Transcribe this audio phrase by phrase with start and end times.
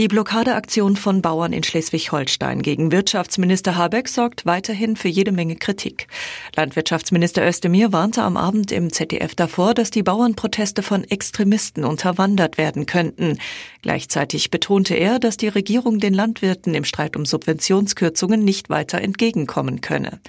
[0.00, 6.06] Die Blockadeaktion von Bauern in Schleswig-Holstein gegen Wirtschaftsminister Habeck sorgt weiterhin für jede Menge Kritik.
[6.56, 12.86] Landwirtschaftsminister Özdemir warnte am Abend im ZDF davor, dass die Bauernproteste von Extremisten unterwandert werden
[12.86, 13.38] könnten.
[13.82, 19.82] Gleichzeitig betonte er, dass die Regierung den Landwirten im Streit um Subventionskürzungen nicht weiter entgegenkommen
[19.82, 20.20] könne.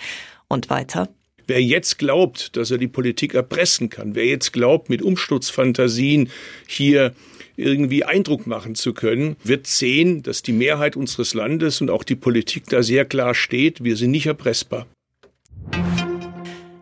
[0.50, 1.08] Und weiter.
[1.48, 6.30] Wer jetzt glaubt, dass er die Politik erpressen kann, wer jetzt glaubt, mit Umsturzfantasien
[6.68, 7.16] hier
[7.62, 12.16] irgendwie Eindruck machen zu können, wird sehen, dass die Mehrheit unseres Landes und auch die
[12.16, 14.88] Politik da sehr klar steht, wir sind nicht erpressbar.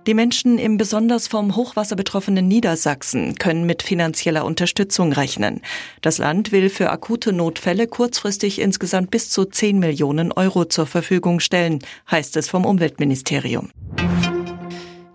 [0.10, 5.62] Die Menschen im besonders vom Hochwasser betroffenen Niedersachsen können mit finanzieller Unterstützung rechnen.
[6.02, 11.40] Das Land will für akute Notfälle kurzfristig insgesamt bis zu 10 Millionen Euro zur Verfügung
[11.40, 11.78] stellen,
[12.10, 13.70] heißt es vom Umweltministerium.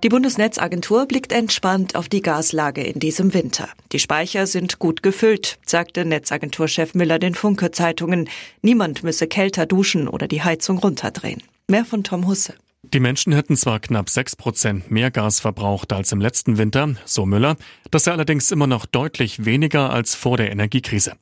[0.05, 3.71] Die Bundesnetzagentur blickt entspannt auf die Gaslage in diesem Winter.
[3.91, 8.29] Die Speicher sind gut gefüllt, sagte Netzagenturchef Müller den Funke Zeitungen.
[8.61, 11.43] Niemand müsse kälter duschen oder die Heizung runterdrehen.
[11.69, 12.53] Mehr von Tom Husse.
[12.83, 17.25] Die Menschen hätten zwar knapp 6 Prozent mehr Gas verbraucht als im letzten Winter, so
[17.25, 17.57] Müller,
[17.91, 21.15] das sei allerdings immer noch deutlich weniger als vor der Energiekrise.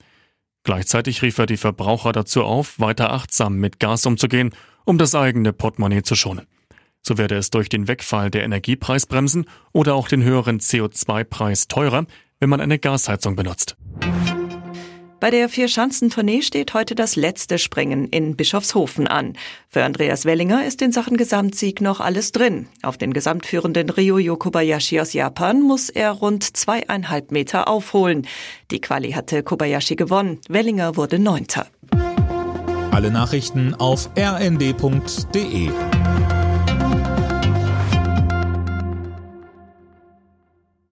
[0.64, 4.52] Gleichzeitig rief er die Verbraucher dazu auf, weiter achtsam mit Gas umzugehen,
[4.84, 6.48] um das eigene Portemonnaie zu schonen.
[7.02, 12.06] So werde es durch den Wegfall der Energiepreisbremsen oder auch den höheren CO2-Preis teurer,
[12.38, 13.76] wenn man eine Gasheizung benutzt.
[15.22, 19.34] Bei der Vier-Schanzentournee steht heute das letzte Springen in Bischofshofen an.
[19.68, 22.66] Für Andreas Wellinger ist in Sachen Gesamtsieg noch alles drin.
[22.82, 28.26] Auf den gesamtführenden Ryo Kobayashi aus Japan muss er rund zweieinhalb Meter aufholen.
[28.72, 30.40] Die Quali hatte Kobayashi gewonnen.
[30.48, 31.68] Wellinger wurde Neunter.
[32.90, 35.70] Alle Nachrichten auf rnd.de